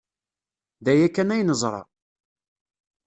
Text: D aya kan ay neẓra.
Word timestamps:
D 0.83 0.85
aya 0.91 1.07
kan 1.09 1.33
ay 1.33 1.43
neẓra. 1.43 1.81